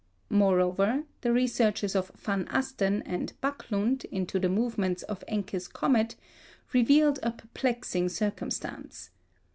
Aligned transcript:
Moreover, 0.31 1.03
the 1.21 1.31
researches 1.31 1.95
of 1.95 2.09
Von 2.17 2.47
Asten 2.47 3.03
and 3.05 3.33
Backlund 3.39 4.03
into 4.05 4.39
the 4.39 4.49
movements 4.49 5.03
of 5.03 5.23
Encke's 5.27 5.67
comet 5.67 6.15
revealed 6.73 7.19
a 7.21 7.29
perplexing 7.29 8.09
circumstance. 8.09 9.11